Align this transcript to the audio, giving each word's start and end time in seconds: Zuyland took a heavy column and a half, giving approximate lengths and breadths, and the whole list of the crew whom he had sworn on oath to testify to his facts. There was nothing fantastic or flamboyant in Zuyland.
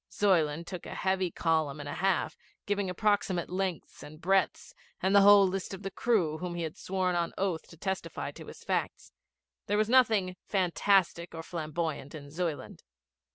Zuyland 0.11 0.65
took 0.65 0.87
a 0.87 0.95
heavy 0.95 1.29
column 1.29 1.79
and 1.79 1.87
a 1.87 1.93
half, 1.93 2.35
giving 2.65 2.89
approximate 2.89 3.51
lengths 3.51 4.01
and 4.01 4.19
breadths, 4.19 4.73
and 4.99 5.13
the 5.15 5.21
whole 5.21 5.47
list 5.47 5.75
of 5.75 5.83
the 5.83 5.91
crew 5.91 6.39
whom 6.39 6.55
he 6.55 6.63
had 6.63 6.75
sworn 6.75 7.13
on 7.15 7.33
oath 7.37 7.67
to 7.67 7.77
testify 7.77 8.31
to 8.31 8.47
his 8.47 8.63
facts. 8.63 9.11
There 9.67 9.77
was 9.77 9.89
nothing 9.89 10.37
fantastic 10.47 11.35
or 11.35 11.43
flamboyant 11.43 12.15
in 12.15 12.31
Zuyland. 12.31 12.81